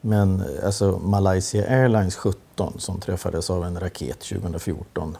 [0.00, 5.16] Men alltså Malaysia Airlines 17 som träffades av en raket 2014.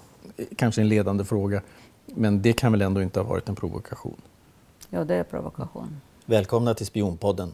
[0.56, 1.62] Kanske en ledande fråga,
[2.06, 4.20] men det kan väl ändå inte ha varit en provokation?
[4.90, 6.00] Ja, det är provokation.
[6.26, 7.52] Välkomna till Spionpodden.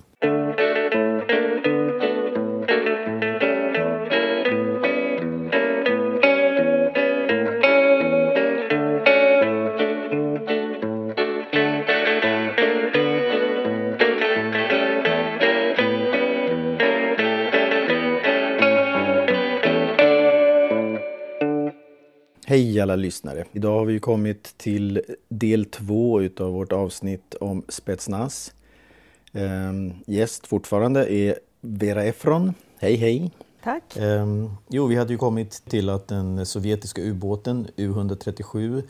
[22.87, 23.45] Alla lyssnare!
[23.53, 28.55] Idag har vi kommit till del två utav vårt avsnitt om Spetsnaz.
[29.33, 32.55] Um, gäst fortfarande är Vera Efron.
[32.79, 33.31] Hej hej!
[33.63, 33.97] Tack!
[33.97, 38.83] Um, jo, vi hade ju kommit till att den sovjetiska ubåten U137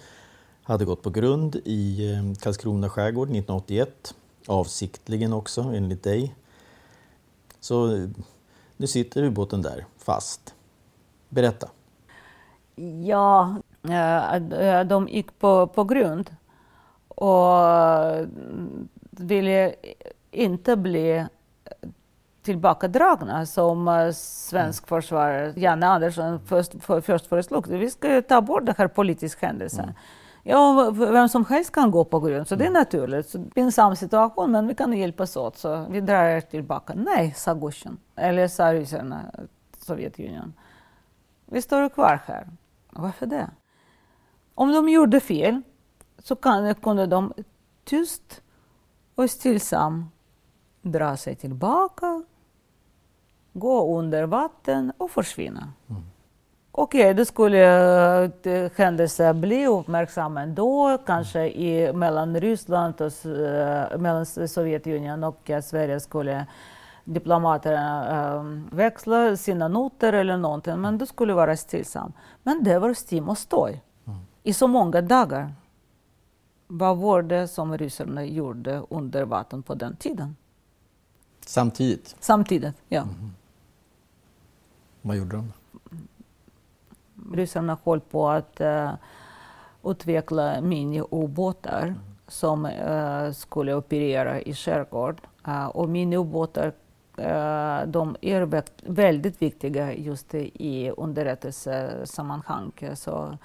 [0.63, 4.15] hade gått på grund i um, Karlskrona skärgård 1981.
[4.47, 6.35] Avsiktligen också, enligt dig.
[7.61, 8.09] Så
[8.77, 10.55] nu sitter ubåten där, fast.
[11.29, 11.71] Berätta!
[13.05, 13.57] Ja,
[14.87, 16.37] de gick på, på grund
[17.09, 17.57] och
[19.11, 19.75] ville
[20.31, 21.27] inte bli
[22.43, 24.89] tillbakadragna som svensk mm.
[24.89, 27.67] försvarare Janne Andersson först, för, först föreslog.
[27.67, 29.85] Vi ska ta bort den här politiska händelsen.
[29.85, 29.95] Mm.
[30.43, 32.81] Ja, vem som helst kan gå på grund, så det är mm.
[32.81, 33.29] naturligt.
[33.29, 36.95] Så, pinsam situation, men vi kan hjälpas åt, så vi drar er tillbaka.
[36.95, 39.23] Nej, sa Gushen, eller sa ryssarna,
[39.79, 40.55] Sovjetunionen.
[41.47, 42.47] Vi står kvar här.
[42.91, 43.51] Varför det?
[44.59, 45.63] Om de gjorde fel
[46.19, 46.37] så
[46.83, 47.33] kunde de
[47.85, 48.43] tyst
[49.15, 50.07] och stillsamt
[50.83, 52.23] dra sig tillbaka,
[53.53, 55.73] gå under vatten och försvinna.
[55.89, 56.03] Mm.
[56.73, 57.63] Okej, okay, det skulle
[58.25, 65.61] uh, händelser bli uppmärksamma ändå, kanske i, mellan Ryssland och uh, mellan Sovjetunionen och uh,
[65.61, 66.47] Sverige skulle
[67.05, 72.17] diplomaterna um, växla sina noter eller någonting, men det skulle vara stillsamt.
[72.43, 73.83] Men det var stim och stoj.
[74.47, 75.55] I så många dagar.
[76.67, 80.37] Vad var det som ryssarna gjorde under vatten på den tiden?
[81.47, 82.17] Samtidigt?
[82.21, 83.03] Samtidigt, ja.
[83.03, 83.33] Mm.
[85.03, 85.53] Vad gjorde de?
[87.35, 88.93] Ryssarna höll på att uh,
[89.85, 91.99] utveckla miniubåtar mm.
[92.29, 95.21] som uh, skulle operera i skärgård.
[95.49, 96.73] Uh, och miniubåtar
[97.17, 98.63] Eh, de är
[98.93, 102.73] väldigt viktiga just i underrättelsesammanhang.
[102.95, 103.39] Så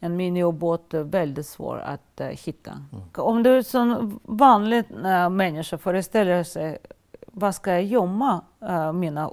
[0.00, 2.70] en miniubåt är väldigt svår att uh, hitta.
[2.70, 3.04] Mm.
[3.14, 6.78] Om du som vanlig uh, människa föreställer sig
[7.26, 9.30] var ska jag gömma uh, mina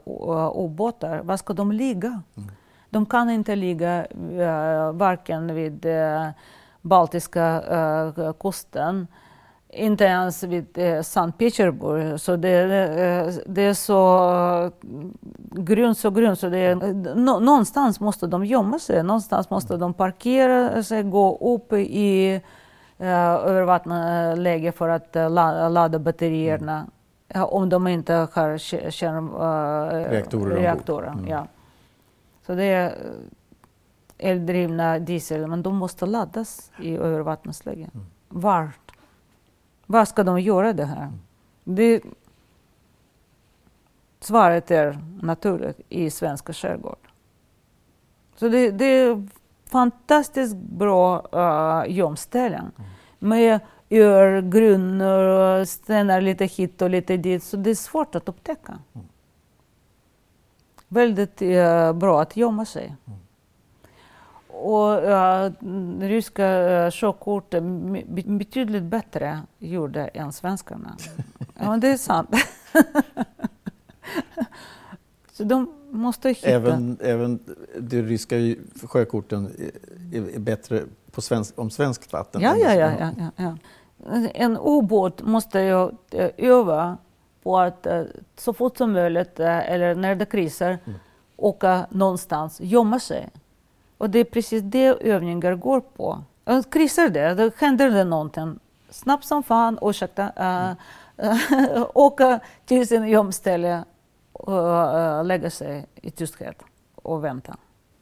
[0.55, 1.19] ubåtar?
[1.23, 2.21] Var ska de ligga?
[2.37, 2.51] Mm.
[2.89, 4.07] De kan inte ligga
[4.93, 5.85] varken vid
[6.81, 7.63] Baltiska
[8.39, 9.07] kusten
[9.77, 12.19] inte ens vid eh, Sankt Petersburg.
[12.19, 14.71] Så det, eh, det är så
[15.51, 16.39] grunt, så grunt.
[16.39, 16.75] Så det är,
[17.15, 22.41] no, någonstans måste de gömma sig, någonstans måste de parkera sig, gå upp i
[22.97, 25.29] eh, övervattenläge för att uh,
[25.69, 26.85] ladda batterierna.
[27.29, 27.47] Mm.
[27.49, 28.57] Om de inte har
[28.91, 30.55] kärnreaktorer.
[30.55, 31.27] Uh, reaktorer, mm.
[31.27, 31.47] ja.
[32.45, 32.95] Så det är
[34.17, 37.89] eldrivna diesel, men de måste laddas i övervattensläge.
[37.93, 38.05] Mm.
[38.29, 38.86] Vart?
[39.89, 41.11] Vad ska de göra det här?
[41.63, 42.03] Det,
[44.19, 46.97] svaret är naturligt i svenska skärgård.
[48.35, 49.27] Så det, det är
[49.65, 52.71] fantastiskt bra uh, gömställen
[53.19, 53.59] med
[53.89, 58.79] örgrunnor och stenar lite hit och lite dit, så det är svårt att upptäcka.
[60.87, 62.95] Väldigt uh, bra att gömma sig.
[64.59, 65.51] Och uh,
[65.99, 70.97] ryska är betydligt bättre gjorda än svenskarna.
[71.59, 72.29] ja, det är sant.
[75.31, 76.47] Så de måste hitta...
[76.47, 77.39] Även, även
[77.79, 78.35] de ryska
[78.83, 79.51] sjökorten
[80.13, 82.41] är bättre på svensk, om svenskt vatten?
[82.41, 83.57] Ja, ja, ja, ja, ja, ja.
[84.33, 85.91] En ubåt måste ju
[86.37, 86.97] öva
[87.43, 87.87] på att
[88.35, 90.99] så fort som möjligt, eller när det krisar, mm.
[91.35, 93.29] åka någonstans, gömma sig.
[93.97, 96.23] Och det är precis det övningar går på.
[96.69, 98.59] Krisar det, då händer det någonting,
[98.89, 103.83] snabbt som fan, ursäkta, uh, åka till sin gömställe
[104.33, 106.63] och uh, lägga sig i tysthet
[106.95, 107.57] och vänta.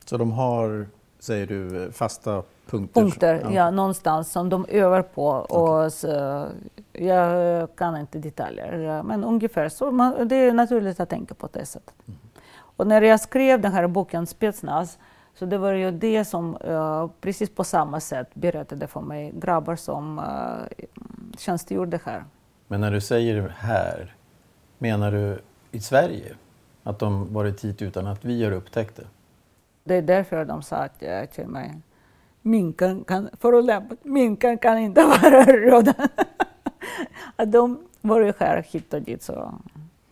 [0.06, 0.88] Så de har,
[1.20, 3.02] säger du, fasta punkter?
[3.02, 5.28] Punkter, ja, ja någonstans som de övar på.
[5.30, 6.46] Och så,
[6.94, 9.92] jag kan inte detaljer, men ungefär så.
[9.92, 11.94] Man, det är naturligt att tänka på det sättet.
[12.08, 12.20] Mm.
[12.78, 14.98] Och när jag skrev den här boken Spetsnaz
[15.36, 19.76] så det var ju det som uh, precis på samma sätt berättade för mig grabbar
[19.76, 20.86] som uh,
[21.38, 22.24] tjänstgjorde här.
[22.68, 24.16] Men när du säger här,
[24.78, 25.40] menar du
[25.72, 26.36] i Sverige?
[26.84, 29.08] Att de varit hit utan att vi har upptäckt det?
[29.84, 30.88] Det är därför de sa
[31.36, 31.76] till mig,
[32.42, 35.94] minken kan förolämpa, minken kan inte vara röda.
[37.36, 39.24] att de var ju här hit och dit.
[39.24, 39.34] Så,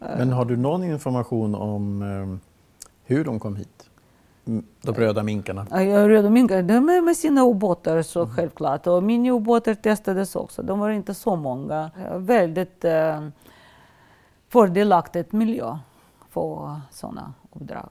[0.02, 0.18] eh.
[0.18, 2.50] Men har du någon information om eh,
[3.06, 3.83] hur de kom hit?
[4.45, 5.68] De röda minkarna?
[5.72, 8.36] Ja, röda minkar, de är med sina ubåtar så mm.
[8.36, 8.88] självklart.
[8.88, 10.62] Och miniubåtar testades också.
[10.62, 11.92] De var inte så många.
[12.18, 13.28] Väldigt eh,
[14.50, 15.78] fördelaktigt miljö
[16.30, 17.90] för sådana uppdrag.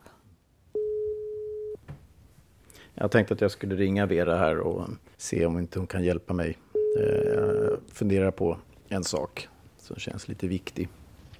[2.94, 6.34] Jag tänkte att jag skulle ringa Vera här och se om inte hon kan hjälpa
[6.34, 6.58] mig.
[6.96, 8.56] Jag eh, funderar på
[8.88, 9.48] en sak
[9.78, 10.88] som känns lite viktig.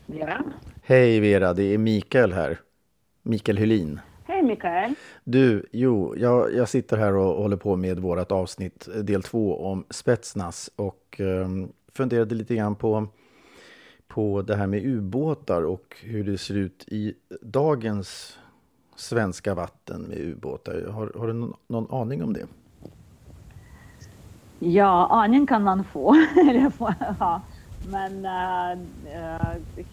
[0.07, 0.45] Vera?
[0.83, 2.61] Hej Vera, det är Mikael här.
[3.23, 4.01] Mikael Hylin.
[4.33, 4.95] Hej Mikael.
[5.25, 9.85] Du, jo, jag, jag sitter här och håller på med vårt avsnitt del två om
[9.91, 13.07] Spetsnaz och um, funderade lite grann på,
[14.09, 18.39] på det här med ubåtar och hur det ser ut i dagens
[18.97, 20.87] svenska vatten med ubåtar.
[20.91, 22.47] Har, har du någon, någon aning om det?
[24.59, 26.17] Ja, aning kan man få.
[27.19, 27.43] ja.
[27.91, 28.85] Men uh,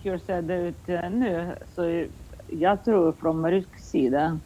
[0.04, 1.56] hur ser det ut nu?
[1.76, 2.06] Så
[2.52, 4.40] jag tror från rysk sida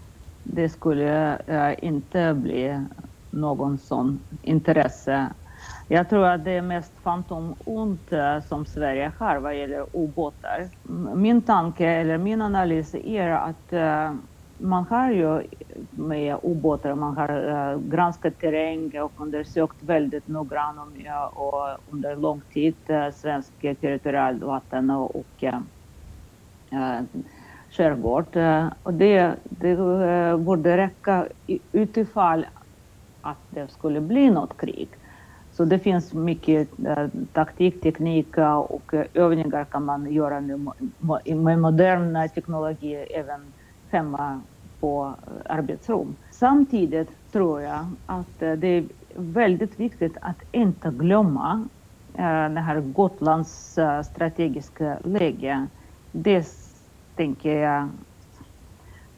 [0.44, 2.82] det skulle uh, inte bli
[3.32, 5.34] någon sån intresse.
[5.88, 10.70] Jag tror att det är mest fantomont eh, som Sverige har vad gäller ubåtar.
[11.16, 14.16] Min tanke eller min analys är att uh,
[14.58, 15.48] man har ju
[15.90, 22.42] med ubåtar, man har uh, granskat terräng och undersökt väldigt noggrant och, och under lång
[22.54, 25.44] tid svenska svensk territorialvatten och, och
[27.74, 28.36] skärgård.
[28.36, 31.28] Eh, och det, det eh, borde räcka
[31.72, 32.46] utifall
[33.22, 34.88] att det skulle bli något krig.
[35.52, 38.38] Så det finns mycket eh, taktik, teknik
[38.68, 40.58] och övningar kan man göra nu
[41.36, 43.42] med modern teknologi även
[43.90, 44.42] hemma
[44.80, 45.14] på
[45.46, 46.16] arbetsrum.
[46.32, 48.84] Samtidigt tror jag att det är
[49.16, 51.68] väldigt viktigt att inte glömma
[52.54, 55.68] det här Gotlands strategiska läge.
[56.12, 56.48] Det
[57.16, 57.90] tänker jag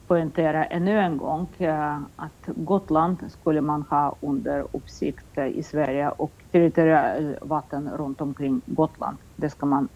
[0.06, 6.32] poängtera ännu en gång eh, att Gotland skulle man ha under uppsikt i Sverige och
[6.52, 9.18] territorialvatten runt omkring Gotland.
[9.36, 9.88] Det ska man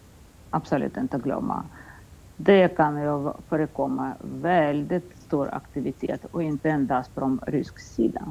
[0.49, 1.63] absolut inte glömma.
[2.35, 8.21] Det kan ju förekomma väldigt stor aktivitet och inte endast från rysk sida.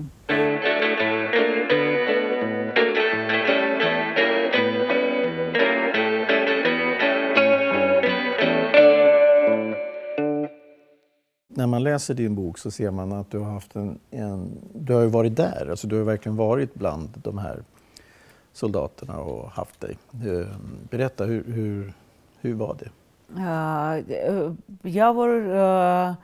[11.60, 14.94] När man läser din bok så ser man att du har haft en, en du
[14.94, 17.62] har varit där, alltså du har verkligen varit bland de här
[18.52, 19.98] soldaterna och haft dig.
[20.12, 21.92] Ehm, berätta, hur, hur,
[22.40, 22.90] hur var det?
[23.36, 24.52] Uh,
[24.82, 26.14] jag var uh,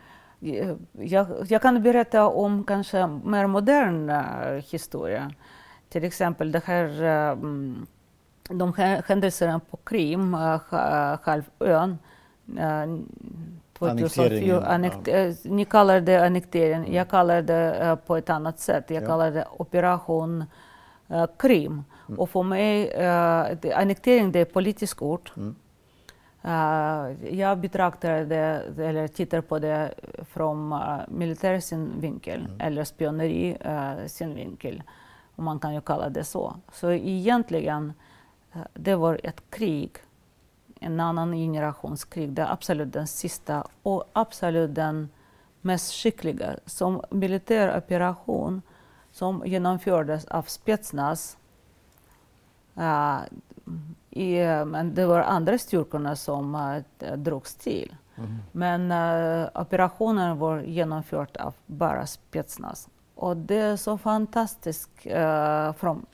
[0.93, 5.31] jag, jag, kan berätta om kanske mer modern uh, historia.
[5.89, 7.37] Till exempel det här, eh,
[8.49, 10.35] de här händelserna på Krim,
[11.23, 11.99] halvön.
[13.83, 15.35] Uh, 2004, annek, ja.
[15.45, 16.95] Ni kallar det annektering, mm.
[16.95, 18.85] jag kallar det på ett annat sätt.
[18.89, 19.07] Jag ja.
[19.07, 20.45] kallar det operation
[21.39, 21.85] Krim.
[22.09, 22.21] Mm.
[22.21, 25.31] Och för mig, uh, annektering det är politiskt ord.
[25.37, 25.55] Mm.
[26.47, 29.95] Uh, jag betraktar det, eller tittar på det
[30.29, 32.61] från uh, militär synvinkel mm.
[32.61, 34.83] eller spioneri uh, synvinkel.
[35.35, 36.57] Man kan ju kalla det så.
[36.73, 37.93] Så egentligen,
[38.57, 39.91] uh, det var ett krig,
[40.87, 42.33] en annan generations krig.
[42.33, 45.09] Det är absolut den sista och absolut den
[45.61, 48.63] mest skickliga som militär operation
[49.13, 51.37] som genomfördes av Spetsnaz
[54.11, 57.97] i, men det var andra styrkorna som uh, drogs till.
[58.17, 58.37] Mm.
[58.53, 62.89] Men uh, operationen var genomförd av bara Spetsnaz.
[63.15, 66.07] Och det är så fantastiskt uh, från,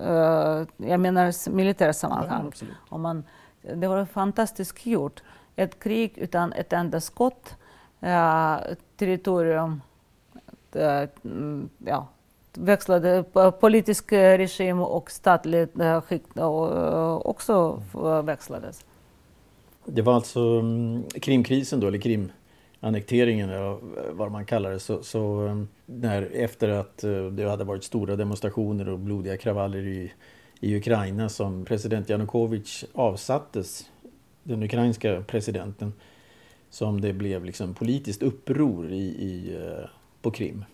[0.00, 2.52] uh, jag menar militära sammanhang.
[2.60, 3.24] Ja, Om man,
[3.74, 5.22] det var fantastiskt gjort.
[5.56, 7.54] Ett krig utan ett enda skott,
[8.02, 8.58] uh,
[8.96, 9.80] territorium,
[10.72, 12.08] eh, mm, ja,
[12.58, 16.38] växlade eh, politisk eh, regim och statligt eh, skikt
[17.22, 17.82] också
[18.24, 18.84] växlades.
[19.84, 23.78] Det var alltså mm, Krimkrisen då, eller Krimannekteringen, eller
[24.12, 25.48] vad man kallar det, så, så
[25.86, 30.12] när, efter att det hade varit stora demonstrationer och blodiga kravaller i,
[30.64, 33.90] i Ukraina som president Janukovic avsattes,
[34.42, 35.92] den ukrainska presidenten,
[36.70, 39.88] som det blev liksom politiskt uppror i, i, eh,
[40.22, 40.64] på Krim.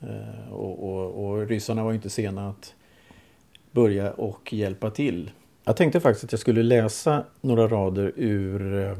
[0.00, 2.74] Eh, och, och, och ryssarna var inte sena att
[3.70, 5.30] börja och hjälpa till.
[5.64, 8.98] Jag tänkte faktiskt att jag skulle läsa några rader ur eh,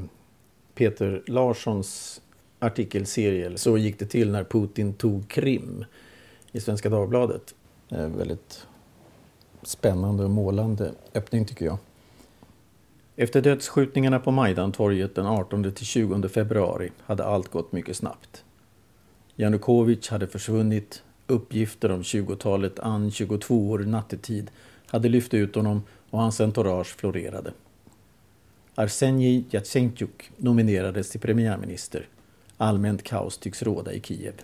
[0.74, 2.22] Peter Larssons
[2.58, 3.58] artikelserie.
[3.58, 5.84] Så gick det till när Putin tog Krim
[6.52, 7.54] i Svenska Dagbladet.
[7.88, 8.66] Väldigt
[9.62, 11.78] spännande och målande öppning tycker jag.
[13.16, 18.44] Efter dödsskjutningarna på Majdantorget den 18-20 februari hade allt gått mycket snabbt.
[19.36, 24.50] Janukovic hade försvunnit, uppgifter om 20-talet An 22 år nattetid
[24.86, 27.52] hade lyft ut honom och hans entourage florerade.
[28.74, 32.08] Arsenij Jatsenjuk nominerades till premiärminister.
[32.56, 34.34] Allmänt kaos tycks råda i Kiev.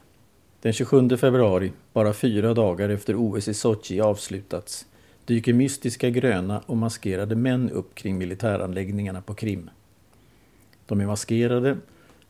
[0.60, 4.86] Den 27 februari, bara fyra dagar efter OS i Sochi avslutats,
[5.28, 9.70] dyker mystiska gröna och maskerade män upp kring militäranläggningarna på Krim.
[10.86, 11.76] De är maskerade,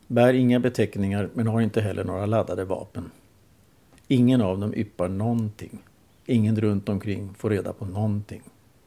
[0.07, 3.11] bär inga beteckningar men har inte heller några laddade vapen.
[4.09, 5.79] Ingen av dem yppar någonting.
[6.27, 8.43] Ingen runt omkring får reda på någonting.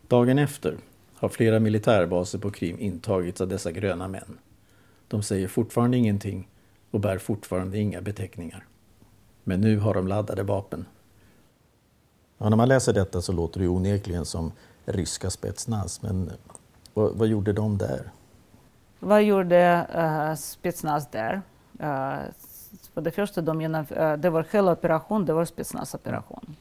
[0.07, 0.77] Dagen efter
[1.15, 4.37] har flera militärbaser på Krim intagits av dessa gröna män.
[5.07, 6.47] De säger fortfarande ingenting
[6.91, 8.65] och bär fortfarande inga beteckningar.
[9.43, 10.85] Men nu har de laddade vapen.
[12.43, 14.51] Ja, när man läser detta så låter det onekligen som
[14.85, 16.31] ryska spetsnaz, men
[16.93, 18.11] vad, vad gjorde de där?
[18.99, 21.41] Vad gjorde uh, spetsnaz där?
[21.79, 22.19] Uh,
[22.93, 26.55] för det första, de uh, det var hela operationen, det var spetsnazoperation.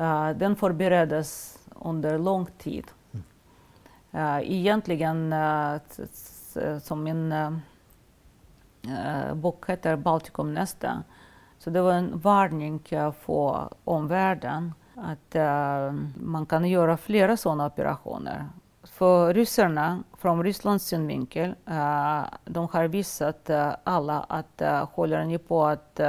[0.00, 2.84] Uh, den förbereddes under lång tid.
[4.14, 5.80] Uh, egentligen, uh,
[6.82, 7.52] som min uh,
[9.34, 11.02] bok heter Baltikum nästa,
[11.66, 12.80] så det var en varning
[13.24, 18.48] för omvärlden att eh, man kan göra flera sådana operationer.
[18.82, 25.66] För ryssarna, från Rysslands synvinkel, eh, de har visat eh, alla att håller ni på
[25.66, 26.00] att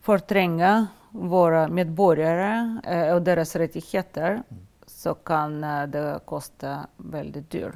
[0.00, 4.42] förtränga våra medborgare och deras rättigheter
[4.86, 7.74] så kan det kosta väldigt dyrt.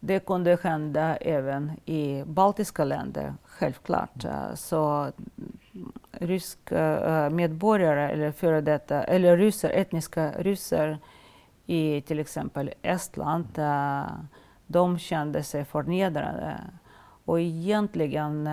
[0.00, 4.24] Det kunde hända även i baltiska länder, självklart.
[4.24, 4.56] Eh, mm.
[4.56, 5.12] Så
[6.10, 10.98] ryska eh, eh, medborgare eller före detta, eller ryser, etniska ryssar
[11.66, 13.58] i till exempel Estland,
[14.66, 16.60] de kände sig förnedrade.
[17.24, 18.44] Och egentligen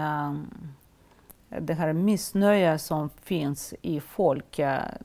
[1.49, 4.59] det här missnöje som finns i folk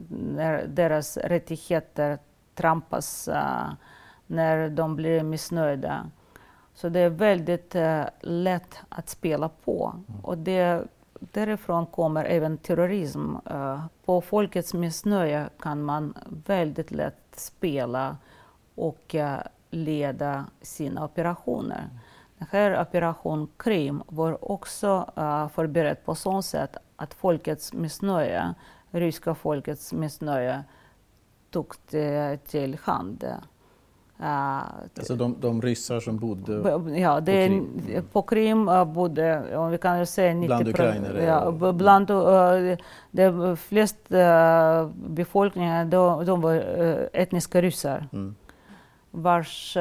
[0.09, 2.18] när deras rättigheter
[2.54, 3.28] trampas,
[4.26, 6.11] när de blir missnöjda.
[6.75, 9.95] Så det är väldigt uh, lätt att spela på.
[10.09, 10.21] Mm.
[10.21, 10.85] Och det,
[11.21, 13.37] därifrån kommer även terrorism.
[13.50, 16.14] Uh, på folkets missnöje kan man
[16.47, 18.17] väldigt lätt spela
[18.75, 19.37] och uh,
[19.71, 21.79] leda sina operationer.
[21.79, 21.99] Mm.
[22.38, 28.55] Den här operation Krim var också uh, förberedd på så sätt att folkets missnöje,
[28.91, 30.64] ryska folkets missnöje,
[31.50, 31.75] tog
[32.47, 33.25] till hand.
[34.23, 34.62] Uh,
[34.99, 36.52] alltså de, de ryssar som bodde
[36.97, 38.05] ja, det på Krim?
[38.12, 41.25] På Krim bodde, om vi kan säga 90 Bland ukrainare?
[41.25, 42.76] Ja, bland uh,
[43.11, 46.55] de flesta uh, befolkningen, de, de var
[47.12, 48.35] etniska ryssar mm.
[49.11, 49.76] vars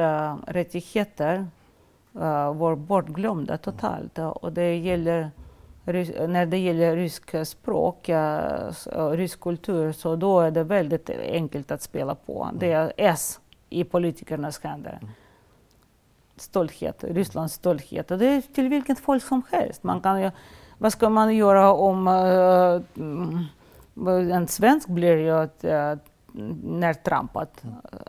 [0.46, 1.46] rättigheter
[2.54, 4.18] var bortglömda totalt.
[4.18, 5.30] Och det gäller,
[6.28, 11.82] när det gäller ryska språk, uh, rysk kultur, så då är det väldigt enkelt att
[11.82, 12.42] spela på.
[12.42, 12.58] Mm.
[12.58, 13.38] Det är S
[13.72, 15.00] i politikernas händer.
[16.36, 18.10] Stolthet, Rysslands stolthet.
[18.10, 19.82] Och det är till vilket folk som helst.
[19.82, 20.30] Man kan ju,
[20.78, 22.82] vad ska man göra om uh,
[24.34, 25.98] en svensk blir ju eh, uh,
[26.64, 27.48] närtrampad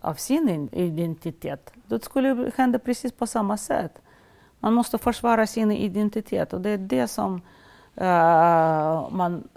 [0.01, 1.73] av sin identitet.
[1.87, 4.01] Då skulle det hända precis på samma sätt.
[4.59, 7.41] Man måste försvara sin identitet och det är det som
[8.01, 9.47] uh, man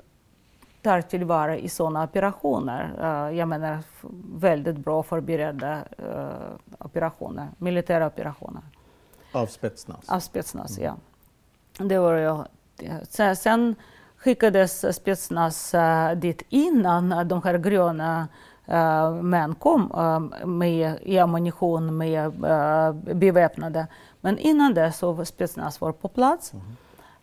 [0.87, 2.93] tar tillvara i sådana operationer.
[3.01, 3.79] Uh, jag menar
[4.35, 8.63] väldigt bra förberedda uh, operationer, militära operationer.
[9.33, 10.09] Av Spetsnaz?
[10.09, 10.85] Av Spetsnaz, mm.
[10.85, 10.97] ja.
[11.85, 12.47] Det var jag.
[13.09, 13.75] Sen, sen
[14.17, 18.29] skickades Spetsnaz uh, dit innan de här gröna
[18.69, 23.87] uh, män kom uh, med i ammunition, med uh, beväpnade.
[24.21, 26.53] Men innan det så var Spetsnaz var på plats.
[26.53, 26.65] Mm.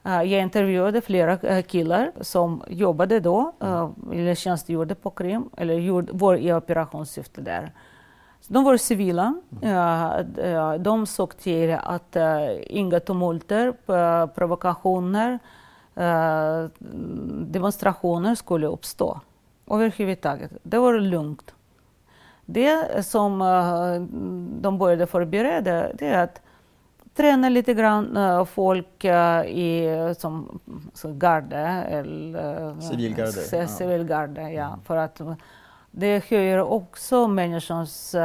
[0.04, 3.94] Jag intervjuade flera killar som jobbade då, mm.
[4.12, 7.72] eller tjänstgjorde på Krim, eller gjorde, var i operationssyfte där.
[8.48, 9.42] de var civila.
[9.62, 10.84] Mm.
[10.84, 12.18] de såg till att
[12.68, 13.72] inga tumulter,
[14.28, 15.40] provokationer,
[17.52, 19.20] demonstrationer skulle uppstå
[19.72, 20.52] överhuvudtaget.
[20.64, 21.54] Det var lugnt.
[22.46, 23.40] Det som
[24.62, 26.42] de började förbereda det är att
[27.16, 30.60] träna lite grann uh, folk uh, i som,
[30.94, 31.58] som garde
[31.90, 33.68] eller civilgarde.
[33.68, 34.68] civilgarde ja.
[34.68, 34.80] Mm.
[34.86, 35.22] För att
[35.92, 38.16] det höjer också människors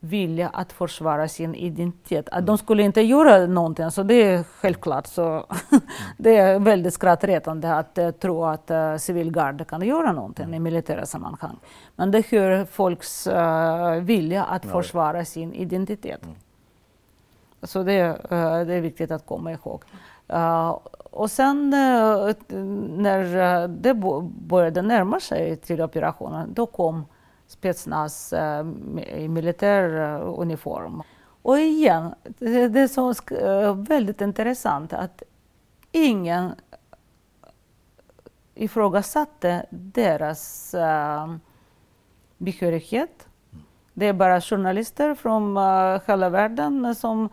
[0.00, 2.28] vilja att försvara sin identitet.
[2.28, 5.06] Att de skulle inte göra någonting, så det är självklart.
[5.06, 5.46] Så
[6.16, 11.06] det är väldigt skrattretande att uh, tro att uh, civilgarde kan göra någonting i militära
[11.06, 11.56] sammanhang.
[11.96, 14.70] Men det hör folks uh, vilja att ja.
[14.70, 16.24] försvara sin identitet.
[16.24, 16.36] Mm.
[17.66, 19.84] Så det, eh, det, är viktigt att komma ihåg.
[20.28, 20.78] Eh,
[21.10, 22.34] och sen eh,
[22.98, 23.94] när det
[24.48, 27.04] började närma sig till operationen, då kom
[27.46, 28.34] spetsnaz
[29.16, 31.02] i militär uniform.
[31.42, 33.14] Och igen, det är så
[33.74, 35.22] väldigt intressant att
[35.92, 36.54] ingen
[38.54, 40.74] ifrågasatte deras
[42.38, 43.28] behörighet.
[43.94, 45.56] Det är bara journalister från
[46.06, 47.28] hela världen som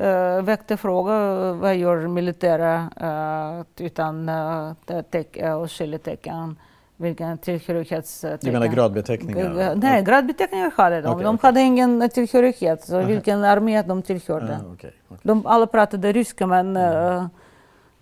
[0.00, 4.72] uh, väckte frågor vad gör militära uh, utan uh,
[5.10, 6.56] te- och skiljetecken
[6.96, 8.38] vilken tillhörighetstecken.
[8.40, 9.74] Du menar gradbeteckningar?
[9.74, 11.08] Nej, gradbeteckningar hade de.
[11.08, 11.48] Okay, de okay.
[11.48, 14.58] hade ingen tillhörighet, så vilken armé de tillhörde.
[14.64, 14.90] Ah, okay,
[15.22, 17.26] de alla pratade ryska, men uh,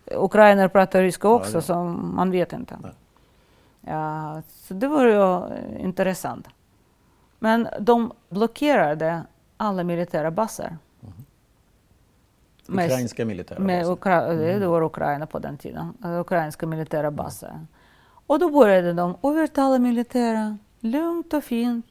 [0.07, 1.75] ukrainer pratar ryska också, ja, så
[2.15, 2.75] man vet inte.
[3.81, 5.43] Ja, så det var ju
[5.79, 6.49] intressant.
[7.39, 9.23] Men de blockerade
[9.57, 10.77] alla militära baser.
[12.73, 13.87] Ukrainska militära med?
[13.87, 14.61] Ukra mm.
[14.61, 15.93] Det var Ukraina på den tiden.
[16.21, 17.49] Ukrainska militära baser.
[17.49, 17.67] Mm.
[18.27, 21.87] Och då började de övertala militären, lugnt och fint.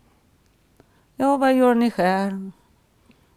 [1.15, 2.51] Ja, vad gör ni här?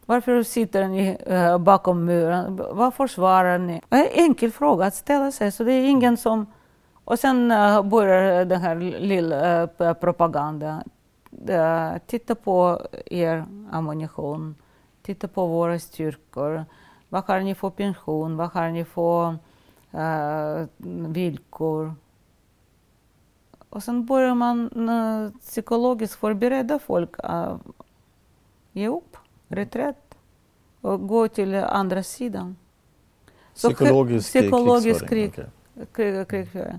[0.05, 2.61] Varför sitter ni uh, bakom muren?
[2.71, 3.81] Vad försvarar ni?
[3.89, 6.45] En enkel fråga att ställa sig, så det är ingen som...
[7.05, 10.83] Och sen uh, börjar den här lilla uh, propagandan.
[12.05, 14.55] Titta på er ammunition,
[15.01, 16.65] titta på våra styrkor.
[17.13, 18.37] Vad har ni för pension?
[18.37, 19.37] Vad har ni för
[21.13, 21.95] villkor?
[23.69, 27.61] Och sen börjar man uh, psykologiskt förbereda folk att
[28.71, 29.17] ge upp,
[29.47, 30.15] reträtt
[30.81, 32.55] och gå till andra sidan.
[33.53, 35.33] Psykologisk, psykologisk krig,
[35.81, 36.25] okay.
[36.25, 36.45] krigföring.
[36.53, 36.75] Så uh,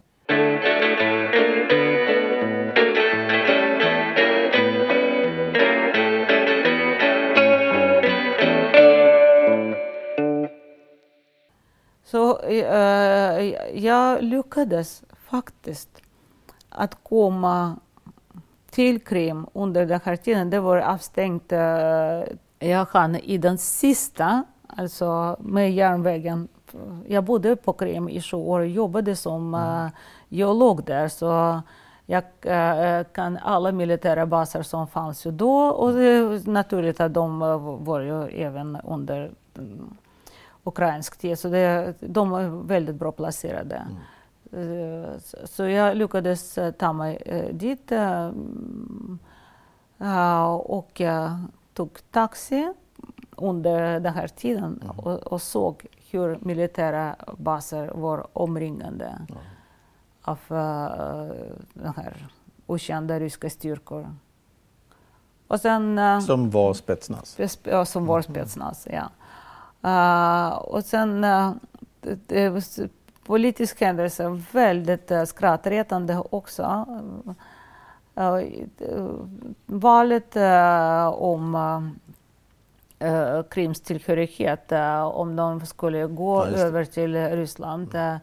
[13.75, 16.03] jag lyckades faktiskt
[16.69, 17.77] att komma
[18.71, 21.53] till Krim under den här tiden, det var avstängt.
[21.53, 22.23] Eh,
[22.59, 26.49] jag hann i den sista, alltså med järnvägen.
[27.09, 29.85] Jag bodde på Krim i sju år och jobbade som mm.
[29.85, 29.91] uh,
[30.29, 31.09] geolog där.
[31.09, 31.61] Så
[32.07, 37.15] jag uh, kan alla militära baser som fanns ju då och det är naturligt att
[37.15, 37.39] de
[37.85, 39.97] var ju även under um,
[40.65, 41.39] ukrainsk tid.
[41.39, 43.77] Så det, de var väldigt bra placerade.
[43.77, 43.97] Mm.
[44.57, 47.93] Eh, så jag lyckades eh, ta mig eh, dit
[50.59, 51.37] och jag
[51.75, 52.73] tog taxi
[53.37, 54.99] under den här tiden mm.
[54.99, 59.43] och, och, såg hur militära baser var omringade mm.
[60.23, 61.35] av uh,
[61.73, 62.27] den här
[62.67, 64.17] okända ryska styrkor.
[65.49, 67.39] Och sen, uh, som var spetsnaz?
[67.63, 68.23] Ja, som var mm.
[68.23, 69.11] spetsnaz, ja.
[69.85, 71.21] Uh, och sen
[72.05, 72.89] det, det
[73.27, 76.87] politisk händelse, väldigt skrattretande också.
[79.67, 80.37] Valet
[81.13, 81.57] om
[83.51, 84.73] Krims tillhörighet,
[85.13, 88.19] om de skulle gå ja, över till Ryssland mm.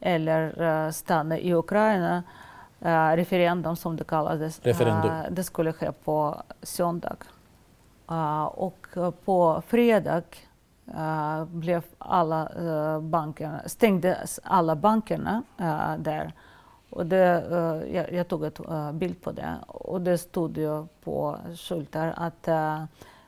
[0.00, 2.22] eller stanna i Ukraina,
[3.14, 4.58] referendum som det kallades,
[5.30, 7.16] det skulle ske på söndag.
[8.54, 8.86] och
[9.24, 10.22] på fredag
[10.94, 16.32] uh, blev alla uh, bankerna, stängdes alla bankerna uh, där.
[16.90, 17.44] Och det,
[17.92, 22.48] jag, jag, tog en bild på det och det stod ju på skyltar att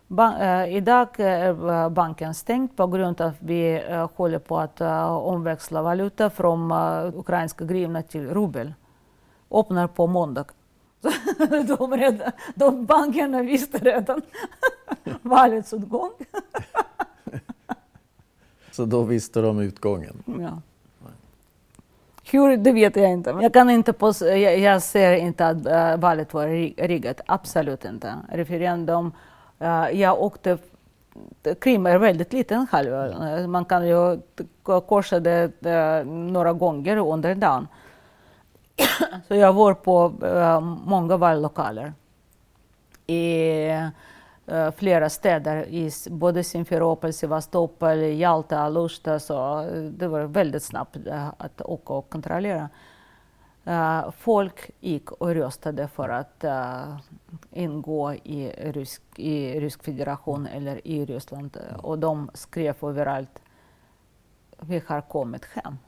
[0.06, 3.82] Ba idag är banken stängd på grund av att vi
[4.14, 4.80] håller på att
[5.22, 6.72] omväxla valuta från
[7.14, 8.74] ukrainska grivna till rubel.
[9.50, 10.44] Öppnar på måndag.
[11.78, 14.22] de, redan, de bankerna visste redan
[15.22, 16.10] valets utgång.
[18.78, 20.22] Så då visste de utgången?
[20.26, 20.60] Ja.
[22.30, 23.30] Hur, det vet jag inte.
[23.42, 26.46] Jag, kan inte pås- jag, jag ser inte att uh, valet var
[26.86, 27.20] riggat.
[27.26, 28.14] Absolut inte.
[28.28, 29.12] Referendum.
[29.62, 30.58] Uh, jag åkte
[31.60, 33.08] Krim är väldigt liten halvö.
[33.08, 34.20] Uh, man kan ju
[34.86, 37.68] korsa det uh, några gånger under dagen.
[39.28, 40.12] Så jag var på
[40.84, 41.92] många vallokaler.
[43.06, 43.68] I,
[44.50, 50.96] Eh, flera städer, i både Simferopol, Sevastopol, Jalta, Alushta, så eh, det var väldigt snabbt
[51.06, 52.68] eh, att åka och kontrollera.
[53.68, 56.44] Uh, folk gick och röstade för att
[57.50, 61.56] ingå i rysk, i rysk federation eller i Ryssland.
[61.82, 63.42] Och de skrev överallt
[64.60, 65.78] vi har kommit hem.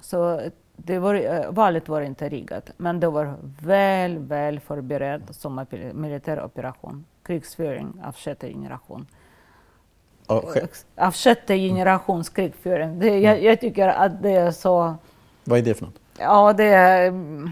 [0.00, 0.40] Så
[0.76, 7.04] det var, valet var inte riggat, men det var väl, väl förberett som militär operation.
[7.24, 9.06] Krigsföring av sjätte generation.
[10.96, 12.98] Av sjätte generations krigföring.
[12.98, 14.94] Det, jag, jag tycker att det är så...
[15.44, 16.00] Vad är det för något?
[16.18, 17.50] Ja, det är, mm,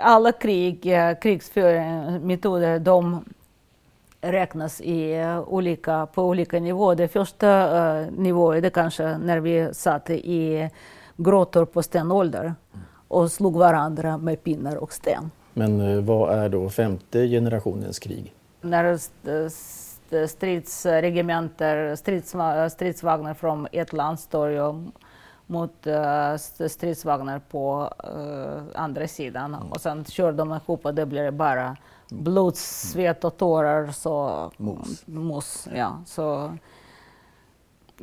[0.00, 0.82] alla krig,
[1.22, 3.24] krigsföringsmetoder, de
[4.22, 6.96] räknas i eh, olika, på olika nivåer.
[6.96, 7.48] Det första
[8.00, 10.70] uh, nivån är kanske när vi satt i
[11.16, 12.54] grottor på stenålder
[13.08, 15.30] och slog varandra med pinnar och sten.
[15.54, 18.32] Men uh, vad är då femte generationens krig?
[18.62, 18.98] När
[20.26, 22.34] stridsregementer, strids,
[22.74, 24.50] stridsvagnar från ett land står
[25.46, 26.36] mot uh,
[26.68, 29.54] stridsvagnar på uh, andra sidan.
[29.54, 29.72] Mm.
[29.72, 31.76] Och sen kör de ihop och det blir bara
[32.08, 33.90] blod, svett och tårar.
[33.90, 35.06] Så, mos.
[35.06, 36.02] mos ja.
[36.06, 36.56] så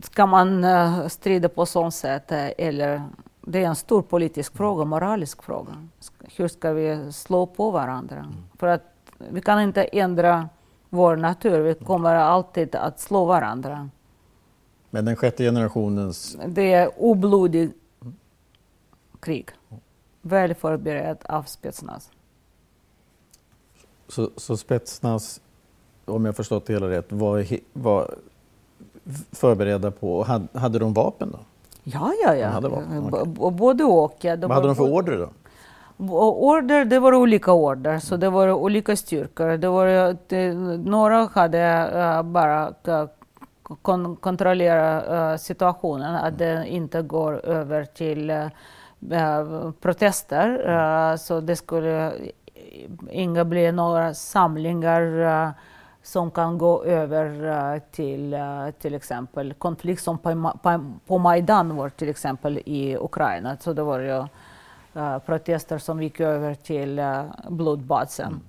[0.04, 3.04] ska man uh, strida på sånt sätt eller
[3.42, 5.88] det är en stor politisk fråga, moralisk fråga.
[6.36, 8.16] Hur ska vi slå på varandra?
[8.16, 8.36] Mm.
[8.58, 8.89] För att
[9.32, 10.50] vi kan inte ändra
[10.90, 13.90] vår natur, vi kommer alltid att slå varandra.
[14.90, 16.38] Men den sjätte generationens...
[16.48, 17.72] Det är oblodig
[19.20, 19.50] krig.
[20.22, 22.12] Väl förberedd av Spetsnaz.
[24.08, 25.42] Så, så Spetsnaz,
[26.06, 28.16] om jag förstått det hela rätt, var, var
[29.32, 30.24] förberedda på...
[30.24, 31.40] Hade, hade de vapen då?
[31.84, 32.48] Ja, ja, ja.
[32.48, 33.52] hade vapen, okay.
[33.52, 34.18] Både och.
[34.22, 34.36] Ja.
[34.36, 35.30] Vad hade de för order då?
[36.00, 39.58] Order, det var olika order, så det var olika styrkor.
[39.58, 40.54] Det var, det,
[40.90, 42.74] några hade uh, bara
[43.82, 48.32] kon kontrollera uh, situationen, att det inte går över till
[49.12, 50.70] uh, protester.
[50.70, 52.12] Uh, så det skulle
[53.12, 55.54] inga bli några samlingar
[56.04, 58.36] som kan gå över till
[58.80, 63.58] till exempel konflikt som på, på, på Majdan var till exempel i Ukraina.
[63.60, 64.26] Så det var ju
[65.26, 67.02] protester som gick över till
[67.50, 68.28] blodbad sen.
[68.28, 68.42] Mm.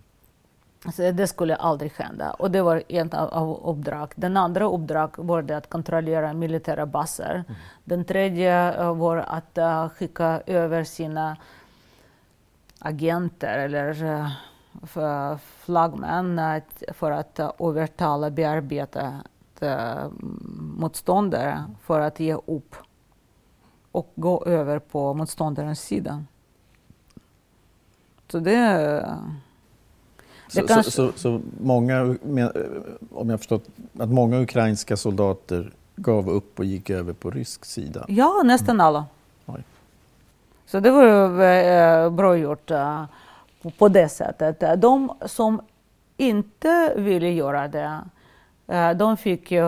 [0.93, 2.31] Så det skulle aldrig hända.
[2.31, 4.13] Och det var ett av uppdrag.
[4.15, 7.45] Den andra uppdrag var det att kontrollera militära baser.
[7.49, 7.61] Mm.
[7.85, 11.37] Den tredje eh, var att uh, skicka över sina
[12.79, 16.41] agenter eller uh, flaggmän
[16.95, 19.21] för att uh, övertala bearbetade
[20.79, 22.77] motståndare för att ge upp
[23.93, 26.25] och gå över på motståndarens sida.
[28.31, 29.07] Så det
[30.49, 30.90] så, kanske...
[30.90, 32.16] så, så, så, många,
[33.12, 33.64] om jag förstått,
[33.99, 38.05] att många ukrainska soldater gav upp och gick över på rysk sida?
[38.09, 39.07] Ja, nästan alla.
[39.47, 39.64] Oj.
[40.66, 41.07] Så det var
[41.43, 43.05] äh, bra gjort äh,
[43.79, 44.81] på det sättet.
[44.81, 45.61] De som
[46.16, 48.01] inte ville göra det,
[48.66, 49.64] äh, de fick ju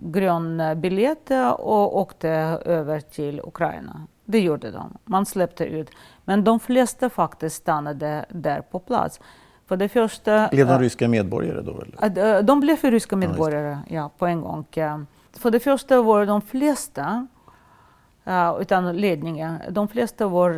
[0.00, 2.28] grön biljett och åkte
[2.64, 4.06] över till Ukraina.
[4.32, 4.98] Det gjorde de.
[5.04, 5.90] Man släppte ut.
[6.24, 9.20] Men de flesta faktiskt stannade där på plats.
[9.66, 11.82] För det första, blev de ryska medborgare då?
[12.00, 12.42] Eller?
[12.42, 14.66] De blev ryska medborgare, ja, på en gång.
[15.32, 17.26] För det första var de flesta,
[18.60, 20.50] utan ledningen, de flesta var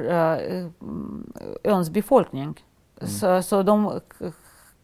[1.65, 2.65] öns befolkning.
[3.01, 3.11] Mm.
[3.11, 4.01] Så, så de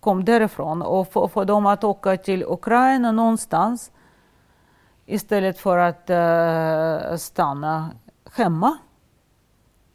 [0.00, 3.92] kom därifrån och för, för dem att åka till Ukraina någonstans
[5.06, 7.90] istället för att uh, stanna
[8.32, 8.78] hemma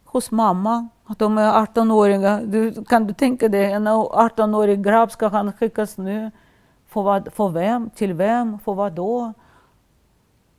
[0.04, 2.42] hos mamma att de är 18-åringar.
[2.46, 6.30] Du, kan du tänka dig, en 18-årig grabb ska han skickas nu?
[6.86, 7.90] För, vad, för vem?
[7.90, 8.58] Till vem?
[8.58, 9.32] För vad då?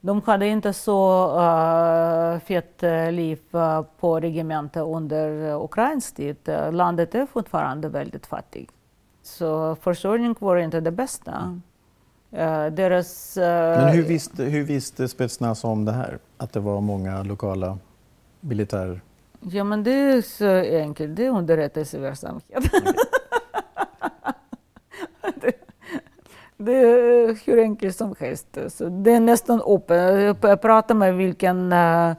[0.01, 6.37] De hade inte så uh, fett eh, liv uh, på regementet under uh, Ukrains tid.
[6.49, 8.71] Uh, landet är fortfarande väldigt fattigt.
[9.23, 11.31] Så försörjning var inte det bästa.
[11.31, 11.61] Mm
[12.71, 16.19] deras, Men hur visste, hur visste Spetsnaz om det här?
[16.37, 17.77] Att det var många lokala
[18.39, 19.01] militär
[19.39, 21.15] Ja, men det är så enkelt.
[21.15, 22.43] Det är underrättelseverksamhet.
[25.41, 25.51] det,
[26.57, 28.57] det är hur enkelt som helst.
[28.67, 30.37] Så det är nästan öppet.
[30.41, 32.13] Jag pratar med vilken uh,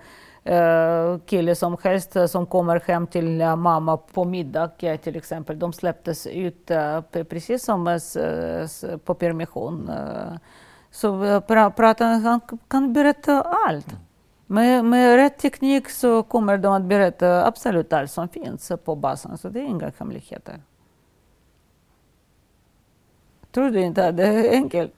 [0.49, 4.69] Eh, kille som helst eh, som kommer hem till eh, mamma på middag
[5.03, 5.59] till exempel.
[5.59, 6.71] De släpptes ut
[7.29, 7.99] precis som
[9.05, 9.91] på permission.
[10.91, 13.97] Så pra, pratar, han kan berätta allt.
[14.47, 19.39] Med, med rätt teknik så kommer de att berätta absolut allt som finns på basen,
[19.39, 20.61] så det är inga hemligheter.
[23.51, 24.93] Tror du inte att det är enkelt?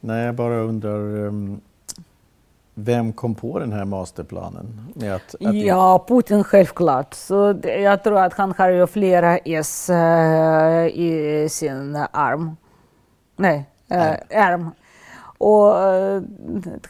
[0.00, 1.00] Nej, jag bara undrar.
[1.00, 1.60] Um,
[2.84, 4.92] vem kom på den här masterplanen?
[4.94, 7.14] Med att, att ja, Putin självklart.
[7.14, 12.56] Så jag tror att han har ju flera S äh, i sin arm.
[13.36, 14.70] Nej, äh, ärm.
[15.38, 16.22] Och äh,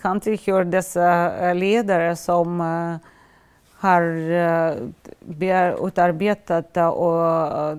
[0.02, 2.60] han tillhör dessa ledare som
[3.74, 4.02] har
[5.86, 7.78] utarbetat och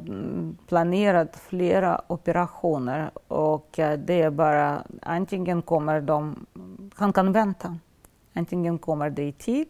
[0.68, 6.46] planerat flera operationer och det är bara antingen kommer de,
[6.96, 7.78] han kan vänta,
[8.34, 9.68] antingen kommer det i tid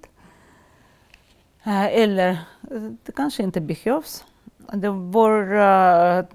[1.63, 2.29] eh, eller
[2.71, 4.25] eh, det kanske inte behövs.
[4.73, 6.25] Det var, eh,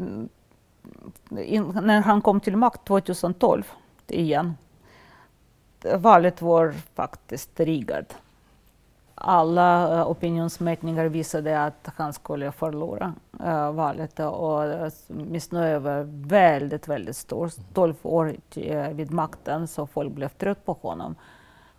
[1.82, 3.62] när han kom till makt 2012
[4.06, 4.56] igen,
[5.98, 8.16] valet var faktiskt riggat
[9.20, 13.14] alla opinionsmätningar visade att han skulle förlora
[13.44, 14.62] äh, valet och
[15.08, 17.52] missnöjet var väldigt, väldigt stort.
[17.74, 18.36] 12 år
[18.92, 21.14] vid makten så folk blev trött på honom.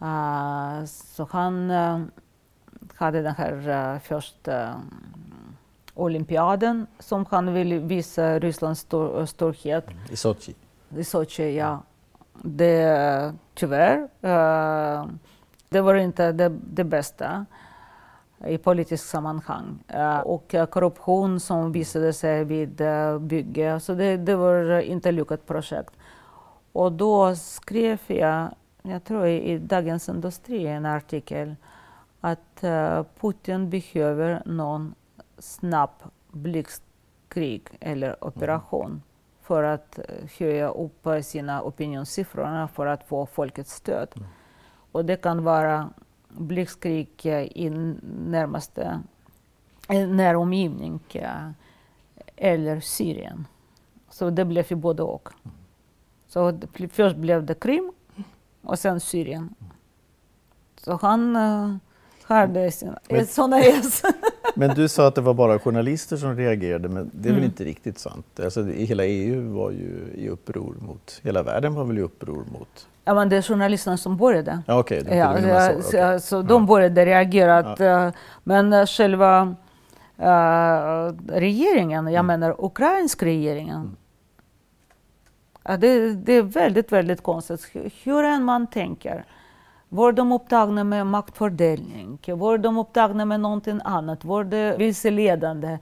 [0.01, 2.01] Uh, så han uh,
[2.95, 4.81] hade den här uh, första
[5.93, 9.85] olympiaden som han ville visa Rysslands stor, storhet.
[10.09, 10.55] I Sochi?
[10.97, 11.83] I Sochi, ja.
[12.41, 14.07] Det, tyvärr
[15.69, 17.45] det var inte det, det bästa
[18.45, 19.83] i politiskt sammanhang.
[20.23, 25.93] Och korruption som visade sig vid uh, bygge, så det, det var inte lyckat projekt.
[26.71, 28.49] Och då skrev jag,
[28.81, 31.55] jag tror i Dagens Industri, en artikel
[32.21, 32.63] att
[33.19, 34.95] Putin behöver någon
[35.37, 35.89] snabb
[36.31, 39.01] blixtkrig eller operation mm.
[39.41, 39.99] för att
[40.39, 44.07] höja upp sina opinionssiffror för att få folkets stöd.
[44.15, 44.27] Mm.
[44.91, 45.89] Och det kan vara
[46.29, 47.69] blixtkrig i
[48.25, 48.99] närmaste
[50.07, 50.99] näromgivning
[52.35, 53.47] eller Syrien.
[54.09, 55.29] Så det blev ju både och.
[56.27, 56.59] Så
[56.91, 57.91] först blev det Krim
[58.69, 59.49] och sen Syrien.
[60.83, 61.75] Så han uh,
[62.23, 62.71] hade
[63.27, 64.01] sådana äs.
[64.55, 67.41] men du sa att det var bara journalister som reagerade, men det är mm.
[67.41, 68.39] väl inte riktigt sant?
[68.43, 72.87] Alltså, hela EU var ju i uppror mot, hela världen var väl i uppror mot
[73.09, 74.61] Ja, men det är journalisterna som började.
[74.67, 75.37] Ja, okay, ja,
[75.81, 76.19] så, okay.
[76.19, 77.75] så, de började reagera.
[77.79, 78.05] Ja.
[78.05, 79.55] Eh, men eh, själva
[80.19, 82.25] uh, regeringen, jag mm.
[82.25, 83.95] menar ukrainsk regeringen, mm.
[85.69, 87.71] Ja, det, det, är väldigt, väldigt konstigt.
[88.03, 89.25] Hur än man tänker.
[89.89, 92.19] Var de upptagna med maktfördelning?
[92.27, 94.25] Var de upptagna med någonting annat?
[94.25, 95.77] Var det vilseledande?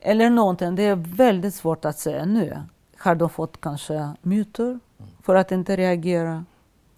[0.00, 0.74] Eller någonting.
[0.74, 2.62] Det är väldigt svårt att säga nu.
[2.96, 4.80] Har de fått kanske mutor?
[5.22, 6.44] för att inte reagera.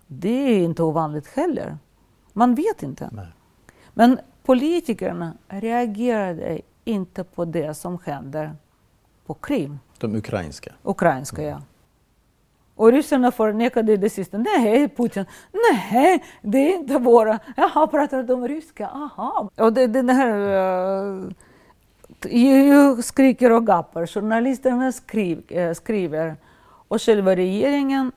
[0.06, 1.78] Det är inte ovanligt heller.
[2.32, 3.10] Man vet inte.
[3.12, 3.26] Nej.
[3.94, 8.56] Men politikerna reagerade inte på det som händer
[9.26, 9.78] på Krim.
[9.98, 10.72] De ukrainska?
[10.82, 11.62] Ukrainska, ja.
[12.74, 14.38] Och ryssarna förnekade det sista.
[14.38, 17.38] Nej, Putin, nej, det är inte våra.
[17.56, 18.88] Jaha, pratar de ryska?
[18.88, 19.50] Aha.
[19.56, 20.38] Och det, den här...
[20.38, 21.30] Eh, uh,
[22.24, 26.36] EU skriker och gapar, journalisterna skriv, uh, skriver
[26.88, 28.12] och själva regeringen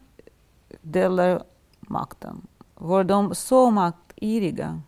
[0.81, 1.43] delar
[1.79, 2.47] makten.
[2.75, 4.81] Var de så maktiriga?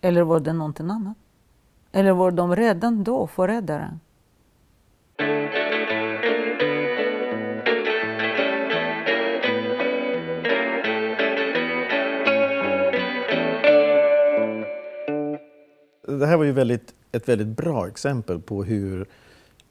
[0.00, 1.16] Eller var det någonting annat?
[1.92, 3.98] Eller var de redan då förrädare?
[16.06, 19.06] Det här var ju väldigt, ett väldigt bra exempel på hur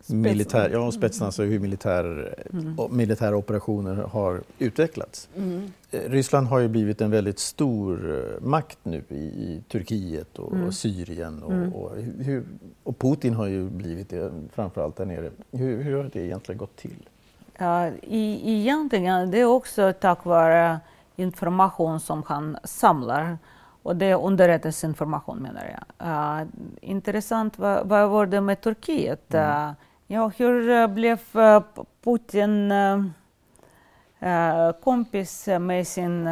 [0.07, 2.75] militär, ja, spetsen, alltså hur militär, mm.
[2.89, 5.29] militära operationer har utvecklats.
[5.37, 5.71] Mm.
[5.91, 10.53] Eh, Ryssland har ju blivit en väldigt stor eh, makt nu i, i Turkiet och,
[10.53, 10.67] mm.
[10.67, 11.73] och Syrien och, mm.
[11.73, 12.43] och, hur,
[12.83, 15.31] och, Putin har ju blivit det framförallt där nere.
[15.51, 17.09] Hur, hur har det egentligen gått till?
[17.57, 20.79] Ja, i, egentligen det är också tack vare
[21.15, 23.37] information som han samlar
[23.85, 25.63] och det är underrättelseinformation menar
[25.97, 26.07] jag.
[26.07, 26.47] Uh,
[26.81, 29.33] intressant, vad, vad var det med Turkiet?
[29.33, 29.71] Uh,
[30.07, 31.19] Ja, hur eh, blev
[32.03, 32.73] Putin
[34.81, 36.29] kompis med sin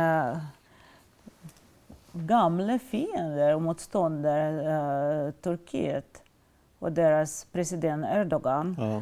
[2.12, 6.22] gamla fiende och motståndare Turkiet
[6.80, 8.76] och deras president Erdogan?
[8.80, 9.02] Ja.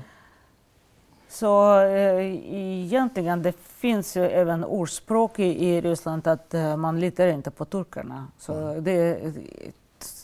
[1.32, 2.36] Så äh,
[2.84, 7.65] egentligen det finns ju även ordspråk i, i Ryssland att äh, man litar inte på
[7.65, 8.28] turkarna.
[8.38, 8.84] Så mm.
[8.84, 9.20] det,